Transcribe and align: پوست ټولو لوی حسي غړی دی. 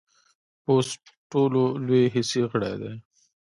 پوست 0.63 1.01
ټولو 1.31 1.63
لوی 1.85 2.03
حسي 2.13 2.41
غړی 2.51 2.73
دی. 2.81 2.93